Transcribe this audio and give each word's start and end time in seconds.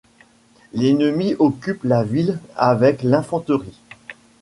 L'ennemi 0.73 1.35
occupe 1.37 1.83
la 1.83 2.03
ville 2.03 2.39
avec 2.55 3.03
l'infanterie. 3.03 3.77